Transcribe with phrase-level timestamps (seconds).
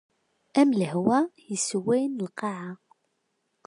[0.59, 1.19] Am lehwa
[1.49, 2.71] yesswayen lqaɛa.